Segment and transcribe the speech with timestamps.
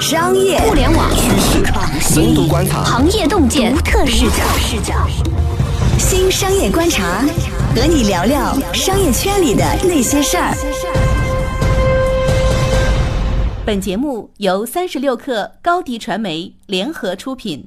[0.00, 1.64] 商业互联网趋势、
[2.00, 4.94] 深度观察、行业洞见独特视角，
[5.98, 7.24] 新商业观察，
[7.74, 10.54] 和你聊聊商业圈里的那些事儿。
[13.66, 17.66] 本节目由三十六克高低传媒联合出品。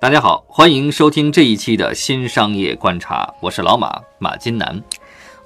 [0.00, 4.80] 大家好，欢迎收听这一期的新商业观察，我是老马马金南。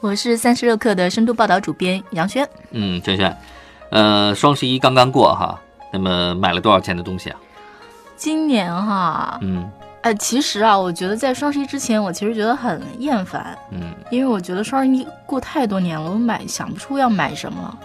[0.00, 2.46] 我是三十六克的深度报道主编杨轩。
[2.72, 3.34] 嗯，轩轩，
[3.92, 5.60] 呃，双十一刚刚过哈，
[5.92, 7.36] 那么买了多少钱的东西啊？
[8.16, 17.78] 今年哈，嗯哎，其实啊，我觉得在双十一之前，我其实觉得很厌烦，嗯因为我觉得双十一过太多年了，我买想不出要买什么了。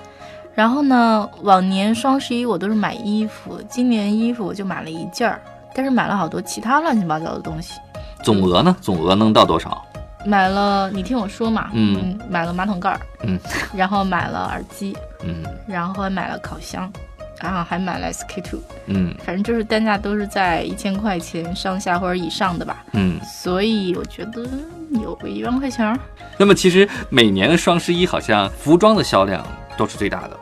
[0.56, 5.42] 然后呢，往年双十一我都是买衣服，今年衣服我就买了一件儿，
[5.76, 7.74] 但是买了好多其他乱七八糟的东西。
[8.24, 8.76] 总额呢？
[8.82, 9.86] 总额能到多少？
[10.26, 13.40] 买了，你听我说嘛，嗯买了马桶盖儿，嗯，
[13.76, 16.92] 然后买了耳机，嗯然后还买了烤箱，
[17.42, 22.84] 然后还买了 SK two，嗯反正就是单价都是在一千块钱上下或者以上的吧。
[22.94, 23.20] 嗯。
[23.24, 24.48] 所以我觉得
[25.02, 25.98] 有个一万块钱儿，
[26.38, 29.46] 那么其实每年的双十一好像服装的销量
[29.78, 30.38] 都是最大的，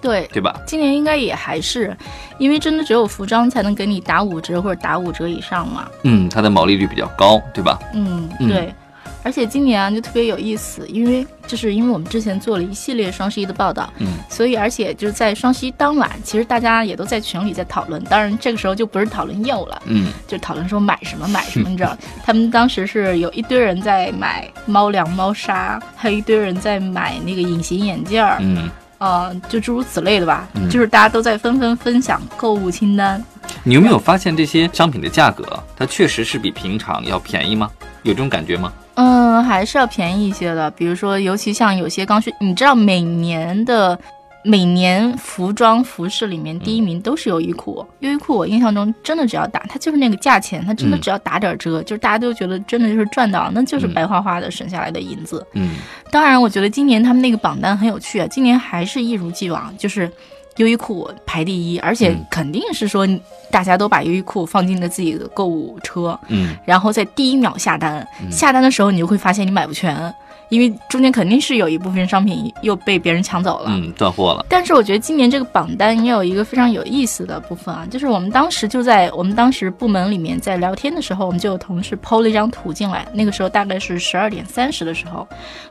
[0.00, 0.54] 对，对吧？
[0.66, 1.96] 今年应该也还是，
[2.38, 5.88] 因为真的只有服装才能给你打五折或者打五折以上嘛。
[6.04, 7.78] 嗯，它的毛利率比较高，对吧？
[7.94, 8.74] 嗯，嗯对。
[9.22, 18.02] 而且今年啊就特别有意思，因为就是因为我们之前做了一系列双十一的报道，嗯，所以而且就是在双十一当晚，其实大家也都在群里在讨论。
[18.04, 21.96] 当然这个时候就不是讨论业务了，嗯就讨论说买什么买什么，你知道？
[22.24, 30.48] 他们当时是有一堆人在买猫粮、猫砂，还有一堆人在买那个隐形眼镜儿，嗯，呃，就诸如此类的吧。
[30.54, 33.22] 嗯就是大家都在纷纷分享购物清单。
[33.62, 35.44] 你有没有发现这些商品的价格，
[35.76, 37.70] 它确实是比平常要便宜吗？
[38.02, 38.72] 有这种感觉吗？
[38.94, 40.70] 嗯，还是要便宜一些的。
[40.72, 43.98] 比如说，尤其像有些刚需，你知道每年的
[44.44, 47.84] 每年服装服饰里面第一名都是优衣库。
[48.00, 53.94] 优衣库我印象中真的只要打，它就是那个价钱，它真的嗯只要打点折，就是大家都觉得真的就是赚到，那就是嗯。
[53.94, 55.44] 白花花的省下来的银子。
[55.54, 55.76] 嗯。
[56.10, 60.10] 当然，我觉得今年他们那个榜单很有趣啊，今年还是一如既往，就是
[60.56, 62.24] 优衣库排第一，而且嗯。
[62.30, 63.06] 肯定是说
[63.50, 66.56] 大家都把优衣库放进了自己的购物车，嗯。
[66.64, 68.30] 然后在第一秒下单，嗯。
[68.30, 70.14] 下单的时候你就会发现你买不全，
[70.48, 73.66] 因为中间肯定是有一部分商品又被别人抢走了。
[73.68, 74.46] 嗯，断货了。
[74.48, 85.26] 但是我觉得今年这个榜单也有一个非常有意思的部分啊，就是我们当时就在我们当时部门里面在聊天的时候，我们就有同事抛了一张图进来，那个时候大概是十二点三十的时候，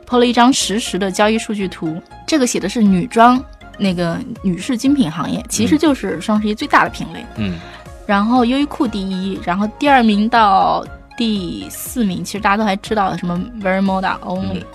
[0.06, 3.42] 抛了一张实时的交易数据图，这个写的是女装
[3.78, 7.24] 那个女士精品行业，其实就是双十一最大的品类。
[7.36, 7.58] 嗯
[8.06, 10.82] 然后优衣库第一，然后第二名到
[11.18, 14.66] 第四名，其实大家都还知道什么 Very Moda Only，、嗯。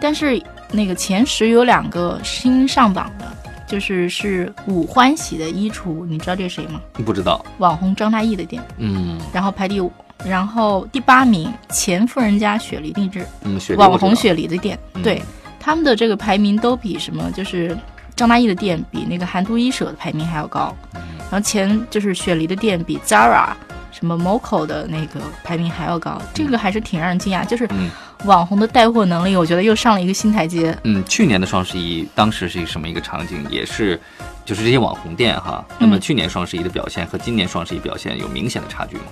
[0.00, 0.42] 但是
[0.72, 3.24] 那个前十有两个新上榜的，
[3.68, 6.80] 就是是五欢喜的衣橱，你知道这是谁吗？
[7.06, 7.42] 不知道。
[7.58, 9.16] 网红张大奕的店，嗯。
[9.32, 9.92] 然后排第五，
[10.24, 15.02] 然后第八名钱夫人家雪梨定制，嗯，雪梨网红雪梨的店，嗯。
[15.04, 15.22] 对
[15.60, 17.78] 他们的这个排名都比什么就是
[18.16, 21.00] 张大奕的店比那个韩都衣舍的排名还要高，嗯。
[21.30, 23.50] 然后前就是雪梨的店比 Zara
[23.92, 27.90] 什么 Moco 的那个排名还要高，这个还是挺让人惊讶，就是嗯
[28.24, 30.76] 网红的带货能力，我觉得又上了一个新台阶。
[30.84, 33.46] 嗯，去年的双十一当时是什么一个场景？
[33.50, 34.00] 也是，
[34.44, 35.64] 就是这些网红店哈。
[35.78, 39.04] 那么嗯去年双十一的表现和今年双十一表现有明显的差距吗？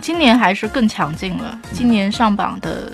[0.00, 2.92] 今年还是更强劲了，今年上榜的。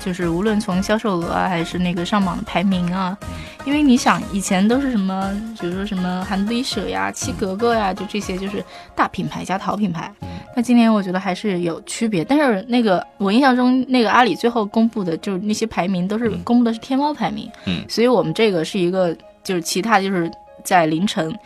[0.00, 3.16] 就是无论从销售额啊，还是那个上榜的排名啊，
[3.64, 8.62] 因为你想以前都是什么，比如说什么韩都衣舍呀、七格格呀，就这些就是
[8.94, 10.12] 大品牌加淘品牌。
[10.56, 20.30] 那今年我觉得还是有区别，但是那个我印象中那个阿里最后公布的就是那些排名都是嗯公布的是天猫排名，嗯所以我们这个是一个就是其他就是
[20.62, 21.36] 在凌晨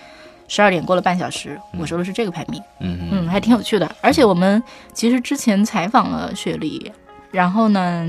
[0.47, 2.63] 十二点过了半小时，我说的是这个排名。
[2.81, 3.91] 嗯嗯，还挺有趣的。
[4.01, 6.91] 而且我们其实之前采访了雪梨，
[7.31, 8.07] 然后呢，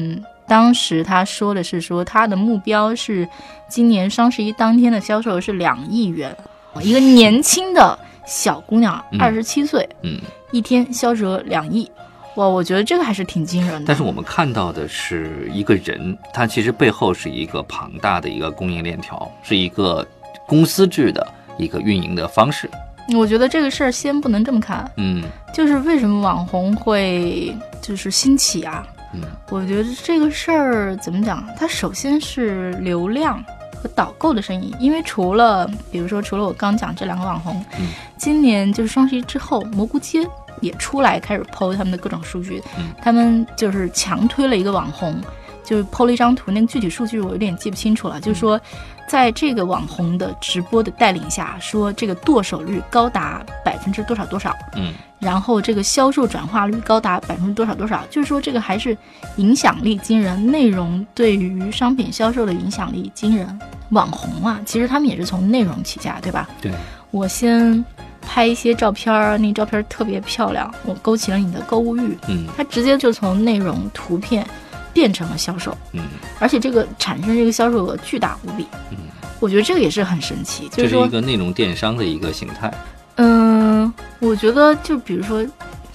[0.48, 3.28] 当时他说的是说他的目标是
[3.68, 6.36] 今年双十一当天的销售是两亿元，
[6.82, 7.98] 一个年轻的
[8.30, 10.22] 小姑娘，嗯二十七岁，嗯。
[10.52, 11.90] 一天销售两亿。
[12.36, 13.86] 哇，我觉得这个还是挺惊人的。
[13.88, 20.08] 但是我们看到的是一个人，他其实背后是一个庞大的一个供应链条，是一个
[20.48, 21.28] 公司制的
[21.58, 22.70] 一个运营的方式。
[23.16, 25.24] 我觉得这个事儿先不能这么看，嗯
[25.54, 28.88] 就是为什么网红会就是兴起啊？
[29.14, 31.44] 嗯我觉得这个事儿怎么讲？
[31.58, 33.44] 它首先是流量
[33.82, 37.88] 和导购的生意，因为除了比如说除了我刚讲这两个网红，嗯
[38.20, 40.28] 今年就是双十一之后，蘑菇街
[40.62, 45.20] 也出来开始剖他们的各种数据，嗯他们就是强推了一个网红。
[45.62, 48.20] 就是剖了一张图，那个具体数据我有点记不清楚了。
[48.20, 48.60] 就是说，
[49.08, 58.98] 在这个网红的直播的带领下，说这个剁手率高达百分之多少多少，嗯，然后这个销售转化率高达百分之多少多少，就是说这个还是
[59.36, 63.60] 影响力惊人，内容对于商品销售的影响力惊人。
[63.90, 66.50] 网红啊，其实他们也是从内容起家，对吧？
[66.60, 66.72] 对，
[67.12, 67.86] 我先
[68.32, 72.46] 拍一些照片儿，那照片儿特别漂亮，我勾起了你的购物欲，嗯。
[72.56, 74.46] 它直接就从内容图片
[74.94, 76.04] 变成了销售，嗯，
[76.38, 78.68] 而且这个产生这个销售额巨大无比。
[78.92, 78.98] 嗯，
[79.40, 82.72] 我觉得这个也是很神奇，就是一，个内容电商的一个形态。
[83.16, 85.44] 嗯，我觉得就比如说，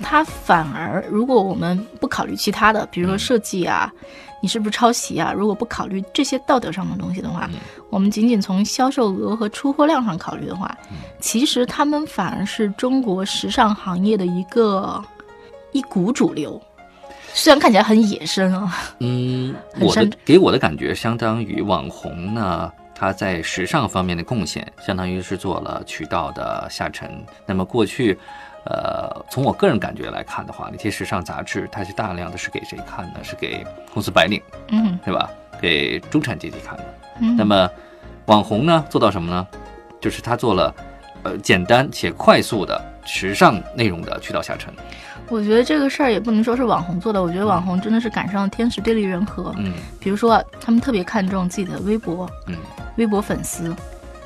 [0.02, 3.90] 它反而如果我们不考虑其他的，比如说设计啊，
[4.44, 5.32] 你是不是抄袭啊？
[5.32, 7.58] 如果不考虑这些道德上的东西的话，嗯
[7.88, 15.02] 我们仅仅从销售额和出货量上考虑的话，嗯其实他们反而是中国时尚行业的一个
[15.72, 16.60] 一股主流。
[17.32, 27.10] 虽然看起来很野生啊，嗯， 我的给我的感觉相当于网红呢，他在时尚方面的贡献，相当于是做了渠道的下沉。
[27.46, 28.18] 那么过去，
[28.66, 33.22] 呃，从我个人感觉来看的话，那些时尚杂志，它是大量的是给谁看呢？
[33.22, 35.28] 是给公司白领，嗯对吧？
[35.60, 36.84] 给中产阶级看的。
[37.20, 37.68] 嗯，那么
[38.26, 39.46] 网红呢，做到什么呢？
[40.00, 40.74] 就是他做了，
[41.22, 44.72] 呃，简单且快速的时尚内容的渠道下沉。
[45.28, 49.54] 我觉得这个事儿也不能说是网红做的，我觉得网红真的是赶上了天时地利人和。
[49.56, 52.56] 嗯比如说啊，他们特别看重自己的微博，嗯
[52.96, 53.74] 微博粉丝，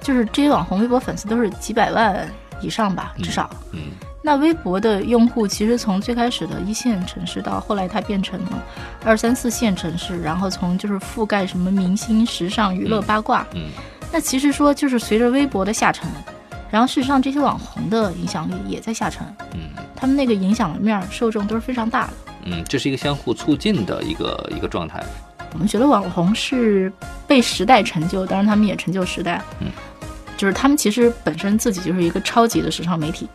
[0.01, 2.29] 就是这些网红微博粉丝都是几百万
[2.61, 3.49] 以上吧，至少。
[3.73, 3.91] 嗯
[4.23, 8.65] 那微博的用户其实从最开始的一线城市到后来它变成了
[9.05, 13.47] 二三四线城市，然后从就是覆盖什么明星、时尚、娱乐、嗯八卦。
[13.55, 13.69] 嗯
[14.11, 16.09] 那其实说就是随着微博的下沉，
[16.71, 22.13] 然后事实上这些网红的影响力也在下沉，嗯他们那个影响面儿受众都是非常大的。
[22.45, 25.05] 嗯，这是一个相互促进的一个一个状态。
[25.53, 26.93] 我们觉得网红是
[27.27, 29.43] 被时代成就，当然他们也成就时代。
[29.61, 29.69] 嗯，
[30.37, 33.29] 就是他们其实本身自己就是一个超级的时尚媒体，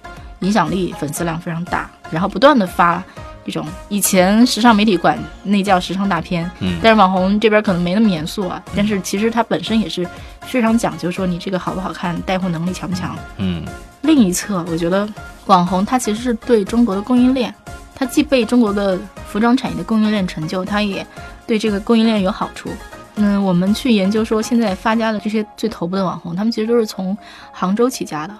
[0.43, 3.03] 影响力、粉丝量非常大，然后不断的发
[3.45, 10.07] 这种以前时尚媒体管那叫时尚大片，嗯但是网红这边可能没那么严肃啊，但是其实它本身也是
[10.41, 13.15] 非常讲究说你这个好不好看，带货能力强不强。
[13.37, 13.65] 嗯
[14.01, 15.07] 另一侧，我觉得
[15.45, 17.53] 网红它其实是对中国的供应链，
[17.95, 21.05] 它既被中国的服装产业的供应链成就，它也
[21.47, 22.69] 对这个供应链有好处。
[23.15, 27.17] 嗯，我们去研究说，现在发家的这些最头部的网红，他们其实都是从
[27.51, 28.33] 杭州起家的，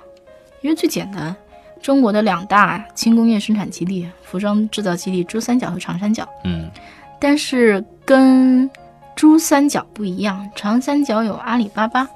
[0.62, 1.34] 因为最简单，
[1.84, 6.72] 中国的两大轻工业生产基地、服装制造基地珠三角和长三角，嗯。
[7.20, 8.70] 但是跟
[9.16, 12.08] 珠三角不一样，长三角有阿里巴巴，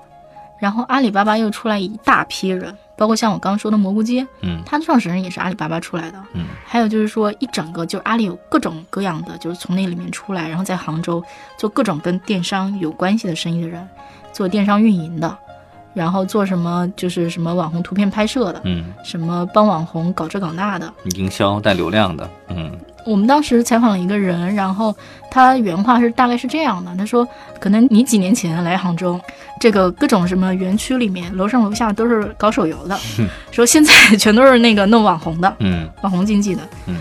[0.57, 4.61] 然后阿里巴巴又出来一大批人，包括像我刚刚说的蘑菇街，嗯。
[4.65, 6.23] 它的创始人也是阿里巴巴出来的。
[6.33, 6.45] 嗯。
[6.65, 11.21] 还有就是说，一整个就是阿里有各种各样的，就是从那里面出来，然后在杭州
[11.57, 13.85] 做各种跟电商有关系的生意的人，
[14.31, 15.37] 做电商运营的，
[15.97, 20.94] 然后做什么就是什么网红图片拍摄的，嗯，什么帮网红搞这搞那的。
[21.15, 22.71] 营销带流量的，嗯。
[23.03, 24.94] 我们当时采访了一个人，然后
[25.31, 27.25] 他原话是大概是这样的，他说，
[27.57, 29.17] 可能你几年前来杭州，
[29.61, 33.00] 这个各种什么园区里面，楼上楼下都是搞手游的，
[33.50, 35.89] 说现在全都是那个弄网红的， 嗯。
[36.01, 36.97] 网红经济的，嗯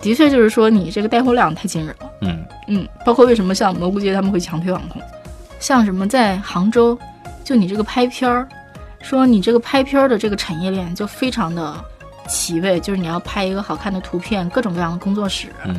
[0.00, 2.42] 的确就是说你这个带货量太惊人了，嗯。
[2.68, 5.02] 嗯，包括为什么像蘑菇街他们会强推网红，
[5.58, 6.98] 像什么在杭州，
[7.50, 8.46] 就你这个拍片儿，
[9.02, 11.74] 说你这个拍片儿的这个产业链就非常的
[12.28, 15.74] 齐备，就是你要拍一个好看的图片，各种各样的工作室，嗯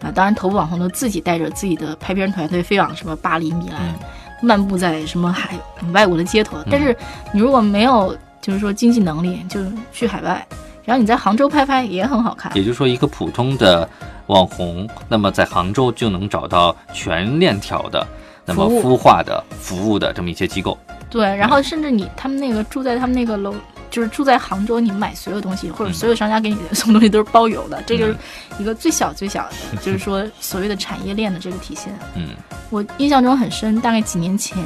[0.00, 3.92] 啊，当然头部网红都自己带着自己的拍片团队飞往什么巴黎、米兰，
[4.40, 5.58] 漫步在什么海
[5.92, 6.58] 外国的街头。
[6.70, 6.96] 但是
[7.32, 9.60] 你如果没有就是说经济能力，就
[9.92, 10.46] 去海外，
[10.84, 12.56] 然后你在杭州拍拍也很好看。
[12.56, 13.88] 也就是说，一个普通的
[14.28, 18.06] 网红，那么在杭州就能找到全链条的，
[18.44, 20.78] 那么孵化的服务的这么一些机构。
[21.16, 23.54] 对，然后甚至你他们那个住在他们那个楼，
[23.90, 28.14] 就是住在杭州，你买所有东西或者所有商家给你的送东西都是包邮的，这就是
[28.58, 31.90] 一个最小最小的， 就是说所谓的产业链的这个体现。
[32.14, 32.28] 嗯。
[32.68, 34.58] 我印象中很深，大概几年前，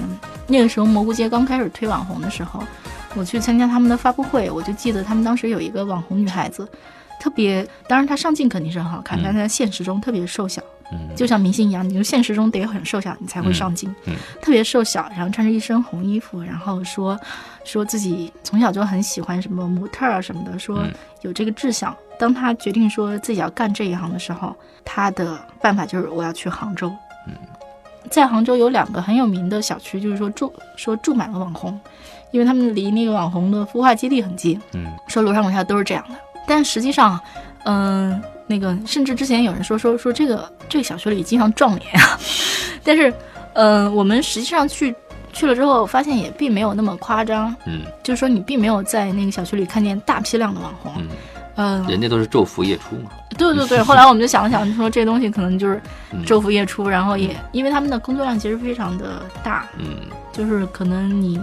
[0.47, 2.65] 那个时候蘑菇街刚开始推网红的时候，
[3.15, 6.67] 我去参加他们的发布会，我就记得他们当时有一个网红女孩子，
[7.21, 9.23] 特别，当然他上镜肯定是很好看，嗯。
[9.23, 10.61] 但她在现实中特别瘦小，
[10.91, 11.15] 嗯。
[11.15, 17.17] 就像明星一样，你就现实中得很瘦小，你才会上镜，嗯特别瘦小，然后穿着一身红衣服，然后说
[17.63, 20.93] 说自己从小就很喜欢什么模特啊什么的，说嗯。
[21.21, 21.95] 有这个志向。
[22.19, 26.91] 当他决定说自己要干这一行的时候，他的办法就是我要去杭州。
[27.27, 27.35] 嗯。
[28.11, 31.79] 在杭州有两个很有名的小区，就是说住说住满了网红，
[32.31, 34.87] 因为他们离那个网红的孵化基地很近，嗯。
[35.09, 36.15] 说楼上楼下都是这样的。
[36.51, 37.19] 但实际上，
[37.63, 42.19] 嗯、那个甚至之前有人说说说这个这个小区里经常撞脸啊，
[42.83, 43.15] 但是，
[43.53, 44.93] 嗯、我们实际上去
[45.33, 50.93] 去了之后发现也并没有那么夸张，嗯就是说你并没有在那个小区里看见大批量的网红。
[50.99, 51.09] 嗯，
[51.55, 53.11] 嗯，人家都是昼伏夜出嘛。
[53.39, 53.81] 对对对。
[53.85, 55.81] 后来我们就想了想，就说这东西可能就是
[56.11, 61.41] 嗯昼伏夜出，然后也因为他们的工作量其实非常的大，嗯就是可能你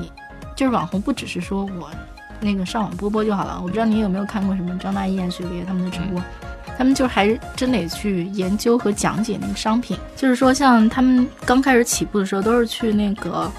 [0.54, 1.90] 就是网红，不只是说我
[2.40, 3.58] 那个上网播播就好了。
[3.62, 6.22] 我不知道你有没有看过什么张大奕、雪梨他们的直播，
[6.78, 9.98] 他们就还是真得去研究和讲解那个商品。
[10.16, 13.52] 就是说，像他们刚开始起步的时候，都是去那个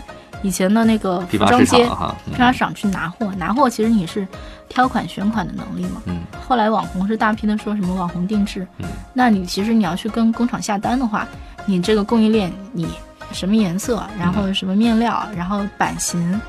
[0.42, 1.85] 以前的那个服装街、
[2.26, 3.32] 批发市场去拿货。
[3.37, 4.26] 拿货其实你是
[4.68, 6.02] 挑款选款的能力嘛。
[6.06, 6.18] 嗯
[6.49, 11.28] 后来网红是大批的说什么网红定制，嗯那你其实你要去跟工厂下单的话，
[11.66, 12.88] 你这个供应链你
[13.30, 16.40] 什么颜色，然后什么面料，然后版型，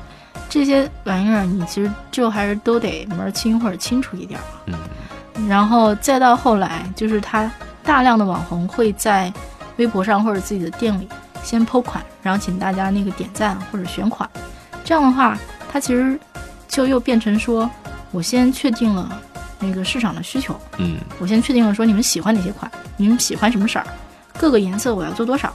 [0.50, 4.44] 这些玩意儿你其实就还是都得门儿清或者清楚一点儿。
[4.66, 4.74] 嗯
[5.48, 7.50] 然后再到后来，就是他
[7.82, 9.32] 大量的网红会在
[9.76, 11.08] 微博上或者自己的店里
[11.42, 14.28] 先抛款，然后请大家那个点赞或者选款。
[14.84, 15.38] 这样的话，
[15.72, 16.18] 它其实
[16.68, 17.70] 就又变成说，
[18.10, 19.18] 我先确定了
[19.58, 23.86] 那个市场的需求，嗯我先确定了说你们喜欢哪些款，你们喜欢什么色儿，
[24.36, 25.50] 各个颜色我要做多少，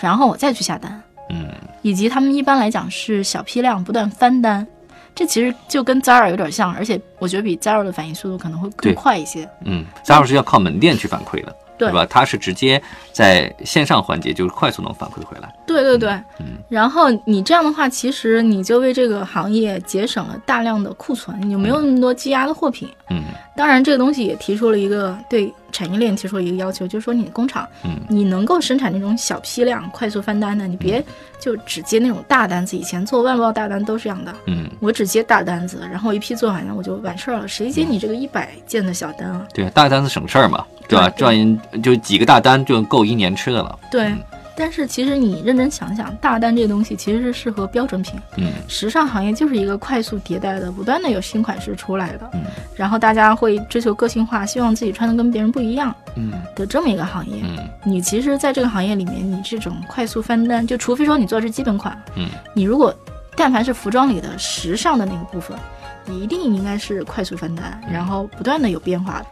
[0.00, 1.00] 然后我再去下单。
[1.30, 1.48] 嗯
[1.82, 4.66] 以及他们一般来讲是小批量不断翻单，
[5.14, 9.48] 这其实就跟 Zara 有点像，而且我觉得比 Zara 的反应速度可能会更快一些。
[9.64, 12.06] 嗯，，Zara 是要靠门店去反馈的，对吧？
[12.06, 12.80] 它是直接
[13.12, 15.52] 在线上环节就是快速能反馈回来。
[15.66, 22.88] 对对对，嗯然后你这样的话，其实你就为这个行业节省了大量的库存，你就没有那么多积压的货品。
[23.10, 31.04] 嗯当然，这个东西也提出了一个对产业链提出了一个要求，就是说你工厂嗯你能够生产那种小批量、快速翻单的，你别
[31.38, 32.76] 就只接那种大单子。
[32.76, 39.46] 以前做外贸大单都是这样的，嗯，我只接大单子，然后一批做完了我就完事儿了，谁接你这个一百件的小单啊？
[39.52, 41.10] 对，大单子省事儿嘛，对吧？
[41.10, 43.78] 赚就几个大单就够一年吃的了。
[43.90, 44.18] 对嗯，
[44.56, 48.20] 但是其实你认真想想，大单这个东西其实是适合标准品。
[48.36, 48.52] 嗯。
[48.68, 52.42] 时尚行业就是一个快速迭代的，不断的有新款式出来的，嗯。
[52.76, 56.32] 然后大家会追求个性化，希望自己穿的跟别人不一样嗯。
[56.54, 57.42] 的这么一个行业。
[57.42, 57.56] 嗯。
[57.84, 62.28] 你其实在这个行业里面，你这种快速翻单，就除非说你做的是基本款，嗯。
[62.54, 62.94] 你如果
[63.34, 65.56] 但凡是服装里的时尚的那个部分，
[66.04, 69.26] 你一定应该是快速翻单，然后不断的有变化的。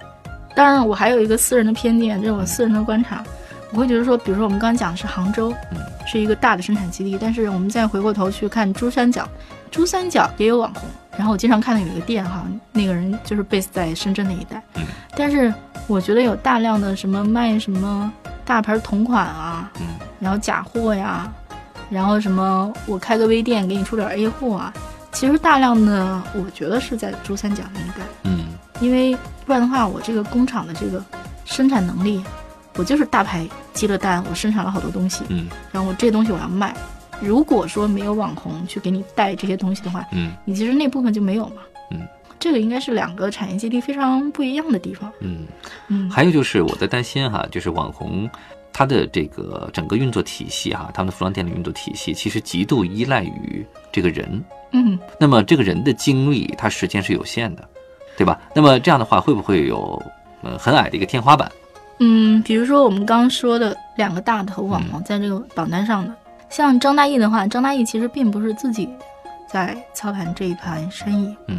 [0.57, 3.23] 当然，我还有一个私人的偏见，这是我私人的观察，
[3.73, 9.29] 我会觉得说，比如说我们刚刚讲的是杭州，嗯是一个大的生产基地，但是我们再回过头去看珠三角，
[9.71, 10.89] 珠三角也有网红。
[11.17, 14.83] 然后我经常看到有一个店哈，那个人就是 base 在深圳那一带，嗯
[15.17, 15.53] 但是
[15.87, 18.11] 我觉得有大量的什么卖什么
[18.45, 19.87] 大牌同款啊，嗯
[20.19, 21.31] 然后假货呀，
[21.91, 24.73] 然后什么我开个微店给你出点 A 货啊，
[25.13, 28.47] 其实大量的我觉得是在珠三角那一带，嗯
[28.81, 31.05] 因为不然的话，我这个工厂的这个
[31.45, 32.25] 生产能力，
[32.77, 36.75] 我就是大牌接了单，我生产了好多东西，嗯然后我这些东西我要卖。
[37.21, 41.63] 如果说没有网红去给你带这些东西的话，嗯你其实那部分就没有嘛。
[41.91, 42.01] 嗯，
[42.39, 45.13] 这个应该是两个产业基地非常不一样的地方。
[45.21, 45.47] 嗯。
[45.89, 48.31] 嗯，还有就是我在担心哈，就是网红
[48.73, 54.43] 它的这个整个运作体系哈，他们的服装店的运作体系其实极度依赖于这个人。
[54.73, 57.69] 嗯，那么这个人的精力，他时间是有限的，
[58.17, 58.41] 对吧？
[58.55, 60.01] 那么这样的话，会不会有
[60.43, 61.51] 呃很矮的一个天花板？
[62.01, 66.15] 嗯，比如说我们刚刚说的两个大头网红在这个榜单上的，
[66.49, 68.89] 像张大奕的话，张大奕其实并不是自己
[69.47, 71.59] 在操盘这一盘生意，嗯。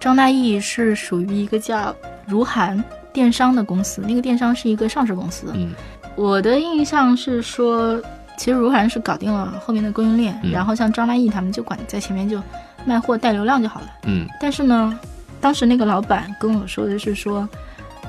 [0.00, 1.94] 张大奕是属于一个叫
[2.26, 2.82] 如涵
[3.12, 5.52] 电商的公司，那个电商是一个上市公司。
[5.54, 5.72] 嗯。
[6.14, 8.00] 我的印象是说，
[8.36, 10.50] 其实如涵是搞定了后面的供应链，嗯。
[10.50, 12.40] 然后像张大奕他们就管在前面就
[12.84, 13.86] 卖货带流量就好了。
[14.06, 14.26] 嗯。
[14.40, 14.98] 但是呢，
[15.40, 17.48] 当时那个老板跟我说的是说，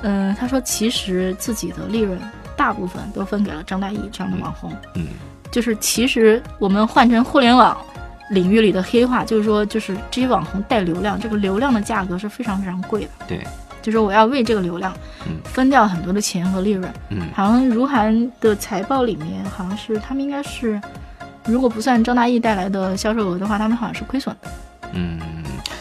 [0.02, 2.18] 嗯、他说其实自己的利润
[2.56, 5.06] 大部分都分给了张大奕这样的网红，嗯
[5.50, 7.76] 就是其实我们换成互联网
[8.30, 13.44] 领域里的黑话，就是说就是这些网红带流量，这个流量的价格是非常非常贵的，对，
[13.82, 14.92] 就是我要为这个流量
[15.26, 16.92] 嗯分掉很多的钱和利润。
[17.08, 20.80] 嗯好像如涵的财报里面，好像是他们应该是，
[21.46, 24.50] 如果不算张大奕带来的销售额的话，他们好像是亏损的。
[24.92, 25.18] 嗯，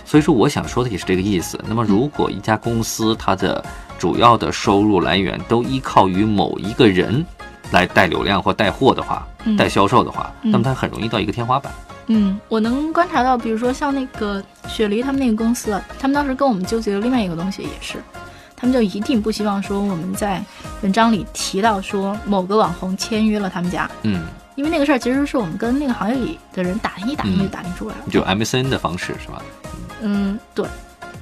[0.05, 1.59] 所以说我想说的也是这个意思。
[1.67, 3.63] 那么如果一家公司它的
[3.99, 7.23] 主要的收入来源都依靠于某一个人
[7.71, 11.71] 来带流量或带货的话，嗯带销售的话，嗯那么它很容易到一个天花板。
[12.07, 18.01] 嗯，我能观察到，比如说像那个雪梨他们那个公司，啊，他们当时跟我们纠结的另外一个东西也是，
[18.55, 20.41] 他们就一定不希望说我们在
[20.81, 24.23] 文章里提到说某个网红签约了他们家，嗯，
[24.55, 28.01] 因为那个事儿其实是我们跟那个行业里的人打听一打听嗯就打听出来了。
[28.09, 29.41] 就 MCN 的方式是吧？
[30.01, 30.65] 嗯，对。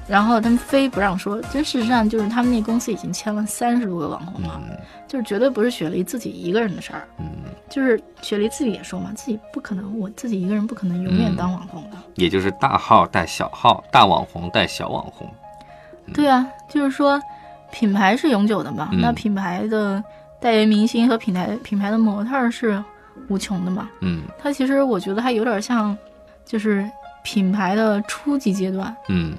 [0.08, 7.06] 然后他们非不让说，真事实上就是他们那公司已经签了三十多个网红了，嗯就是绝对不是雪梨自己一个人的事儿。
[7.18, 7.26] 嗯，
[7.68, 11.96] 就是雪梨自己也说嘛，自己不可能，我自己一个人不可能永远当网红的。
[12.14, 15.28] 也就是大号带小号，大网红带小网红。
[16.14, 17.20] 对啊，就是说
[17.70, 20.02] 品牌是永久的嘛，嗯那品牌的
[20.40, 22.82] 代言明星和品牌品牌的模特儿是
[23.28, 23.88] 无穷的嘛。
[24.00, 25.96] 嗯它其实我觉得还有点像，
[26.44, 26.88] 就是
[27.22, 29.34] 品牌的初级阶段，嗯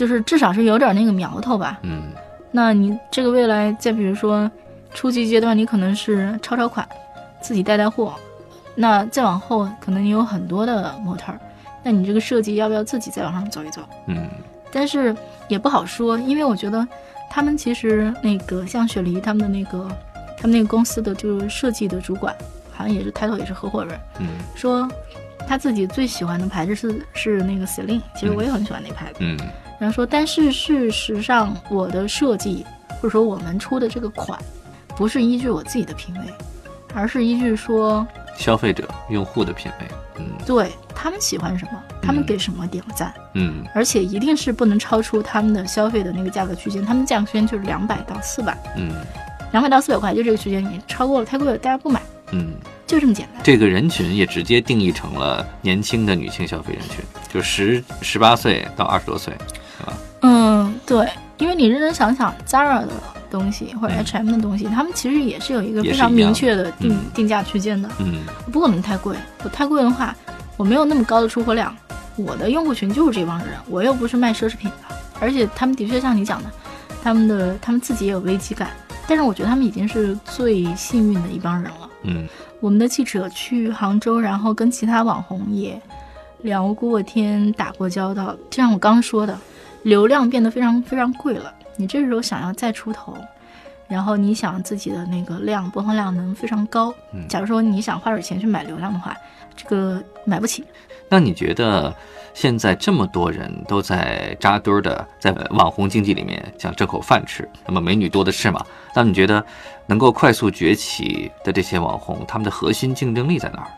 [0.00, 1.78] 就是至少是有点那个苗头吧。
[1.82, 2.04] 嗯。
[2.50, 4.50] 那你这个未来，再比如说
[4.94, 6.88] 初级阶段，你可能是抄抄款，
[7.42, 8.14] 自己带带货，
[8.74, 11.38] 那再往后，可能你有很多的模特儿，
[11.82, 13.82] 那你这个设计要不要自己再往上走一走？
[14.06, 14.26] 嗯。
[14.72, 15.14] 但是
[15.48, 16.88] 也不好说，因为我觉得
[17.28, 19.86] 他们其实那个像雪梨他们的那个
[20.38, 22.34] 他们那个公司的就是设计的主管，
[22.72, 24.28] 好像也是抬头也是合伙人，嗯。
[24.54, 24.88] 说
[25.46, 29.18] 他自己最喜欢的牌子是是那个 Celine，其实我也很喜欢那牌子。
[29.20, 29.36] 嗯
[29.80, 32.64] 然后说，但是事实上我的设计
[33.00, 34.38] 或者说我们出的这个款，
[34.94, 36.20] 不是依据我自己的品味，
[36.94, 38.06] 而是依据说
[38.36, 39.86] 消费者用户的品味。
[40.18, 43.14] 嗯对他们喜欢什么，他们给什么点赞。
[43.32, 48.92] 嗯而且一定是不能超出他们的消费的那个价格区间，他们价格区间就是两百到四百，嗯
[49.52, 52.52] 两百到四百块就这个区间，你超过了太贵了，大家不买，嗯，
[52.86, 53.42] 就这么简单。
[53.42, 59.32] 这个人群也直接定义成了年轻的女性消费人群，就十十八岁到二十多岁，
[59.80, 59.92] 是吧？
[60.22, 61.08] 嗯，对，
[61.38, 62.88] 因为你认真想想，Zara 的
[63.30, 68.20] 东西或者嗯 H&M 的东西，他们其实也是有一个非常明确的定嗯定价区间的，嗯
[68.52, 69.16] 不可能太贵。
[69.42, 70.14] 我太贵的话，
[70.56, 71.74] 我没有那么高的出货量，
[72.16, 76.50] 我的用户群就是这帮人，我又不是卖奢侈品的，而且他们的确像你讲的，
[77.02, 78.70] 他们的他们自己也有危机感，
[79.06, 81.90] 但是我觉得他们已经是最幸运的一帮人了。
[82.02, 82.26] 嗯
[82.60, 85.80] 我们的记者去杭州，然后跟其他网红也
[86.42, 88.36] 聊过天、打过交道。
[88.50, 89.38] 就像我刚刚说的，
[89.82, 91.52] 流量变得非常非常贵了。
[91.76, 93.16] 你这时候想要再出头，
[93.88, 99.16] 然后你想自己的那个量播放量能非常高，嗯假如说你想花点钱去买流量的话，
[99.56, 100.64] 这个买不起。
[101.08, 101.92] 那你觉得
[102.34, 108.64] 现在这么多人都在扎堆儿的在网红经济里面想挣口饭吃，那么美女多的是嘛？
[108.94, 109.44] 那你觉得
[109.86, 113.68] 能够快速崛起的这些网红，他们的核心竞争力在哪儿？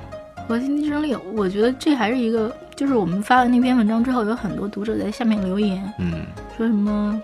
[0.47, 6.15] 核心竞争力，我觉得这还是一个，就是我们发了那篇文章之后，有很多读者在下面留言，嗯
[6.59, 7.23] 说什么，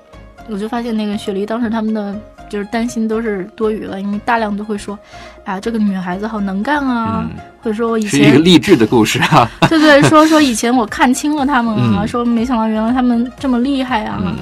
[0.49, 2.15] 我就发现那个雪梨当时他们的
[2.49, 4.97] 就是担心都是多余了，因为大量都会说，
[5.45, 9.51] 啊，这个女孩子好能干啊，嗯，或者说我以前是一个前励志的故事啊。
[9.69, 14.23] 对对说说以前我看清了他们啊，嗯说没想到原来他们这么厉害啊。
[14.25, 14.37] 嗯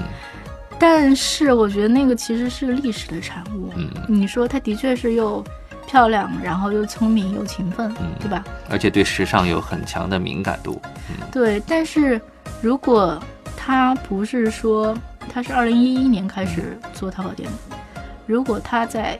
[0.78, 3.70] 但是我觉得那个其实是历史的产物。
[3.74, 5.42] 嗯，你说她的确是又
[5.86, 8.44] 漂亮，然后又聪明又勤奋，嗯对吧？
[8.68, 10.80] 而且对时尚有很强的敏感度。
[11.30, 12.20] 对，但是
[12.60, 13.20] 如果
[13.56, 14.96] 他不是说
[15.32, 17.76] 他是二零一一年开始做淘宝店的，
[18.26, 19.18] 如果他在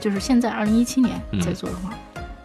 [0.00, 1.90] 就是现在二零一七年在做的话，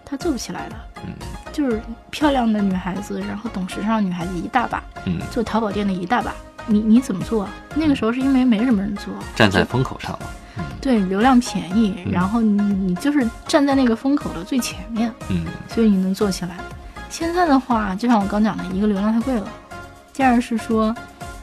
[0.04, 0.76] 他做不起来的。
[1.06, 1.12] 嗯
[1.52, 6.34] 就是漂亮的女孩子，然后懂时尚的女孩子一大把，嗯，做淘宝店的一大把，
[6.66, 7.50] 你你怎么做啊？
[7.76, 10.20] 那个时候是因为没什么人做，站在风口上了。
[10.80, 16.58] 对流量便宜，嗯然后你你就是站在那个风口的最前面，嗯所以你能做起来。
[17.10, 19.48] 现在的话，就像我刚讲的，一个流量太贵了，
[20.14, 20.96] 第二是说，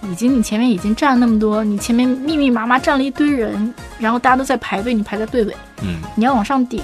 [0.02, 6.82] 已经你前面已经站了那么多，你前面密密麻麻站了一堆人，然后大家都在排队，你排在队尾，嗯你要往上顶，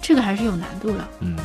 [0.00, 1.36] 这个还是有难度的，嗯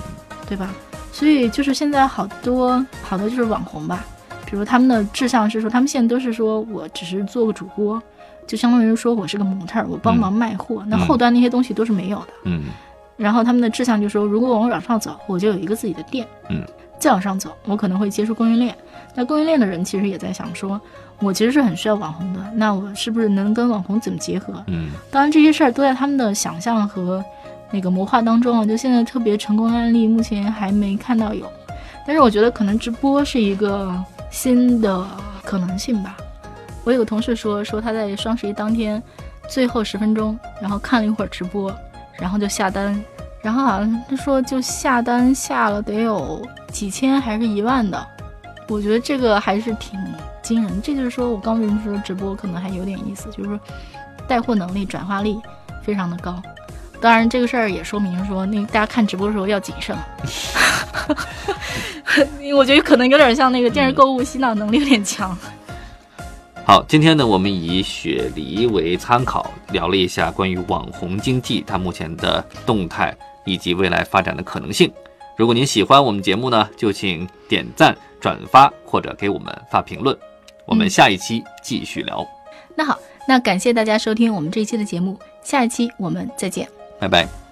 [0.48, 0.70] 对吧？
[1.12, 4.04] 所以就是现在好多好多就是网红吧，
[4.46, 8.02] 比如他们的志向是说，他们现在都是说我只是做个主播，
[8.48, 12.34] 就相当于说我是个模特儿，我帮忙卖货，那后端那些东西都是没有的。
[12.46, 12.64] 嗯
[13.16, 16.28] 然后他们的志向就是说，如果我往上走，我就有一个自己的店。
[16.50, 16.66] 嗯，
[16.98, 18.76] 再往上走，我可能会接触供应链。
[19.14, 20.82] 那供应链的人其实也在想说，
[21.20, 24.52] 我其实是很需要网红的，那我是不是能跟网红怎么结合？
[24.66, 27.24] 嗯当然，这些事儿都在他们的想象和
[27.72, 28.66] 那个谋划当中啊。
[28.66, 31.46] 就现在特别成功的案例，目前还没看到有。
[32.08, 33.94] 但是我觉得可能直播是一个
[34.32, 35.06] 新的
[35.44, 36.18] 可能性吧。
[36.84, 39.02] 我有个同事说，说他在双十一当天
[39.48, 41.74] 最后十分钟，然后看了一会儿直播，
[42.20, 43.02] 然后就下单，
[43.42, 48.06] 然后好像他说就下单下了得有几千还是一万的。
[48.68, 50.00] 我觉得这个还是挺
[50.42, 50.82] 惊人。
[50.82, 53.60] 这就是说我刚为什么说直播可能还有点意思，就是说
[54.28, 55.40] 带货能力、转化力
[55.82, 56.42] 非常的高。
[57.02, 59.94] 当然，这个事儿也说明说，那大家看直播的时候要谨慎。
[62.56, 65.38] 我觉得可能有点像那个电视购物洗脑能力有点强。
[66.66, 74.92] 好，今天呢，我们以雪梨为参考，聊了一下关于网红经济它目前的动态以及未来发展的可能性。
[75.36, 80.18] 如果您喜欢我们节目呢，就请点赞、转发或者给我们发评论。
[80.66, 82.26] 我们下一期继续聊。
[82.76, 82.98] 那好，
[83.28, 86.66] 那感谢大家收听我们这一期的节目，下一期我们再见，
[86.98, 87.43] 拜拜。